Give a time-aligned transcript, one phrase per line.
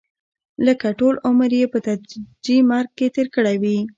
[0.65, 3.77] لکه ټول عمر یې په تدریجي مرګ کې تېر کړی وي.